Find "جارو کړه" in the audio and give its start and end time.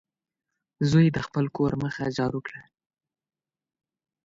2.17-2.61